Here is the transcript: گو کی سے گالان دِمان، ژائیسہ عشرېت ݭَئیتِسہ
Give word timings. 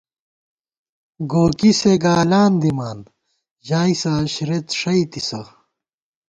گو 1.31 1.45
کی 1.57 1.71
سے 1.79 1.93
گالان 2.03 2.51
دِمان، 2.61 2.99
ژائیسہ 3.67 4.11
عشرېت 4.23 4.67
ݭَئیتِسہ 4.79 5.41